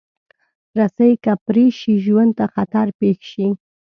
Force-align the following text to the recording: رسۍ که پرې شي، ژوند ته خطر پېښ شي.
رسۍ 0.77 1.13
که 1.23 1.33
پرې 1.45 1.65
شي، 1.79 1.93
ژوند 2.05 2.31
ته 2.37 2.45
خطر 2.53 2.87
پېښ 2.99 3.17
شي. 3.31 3.47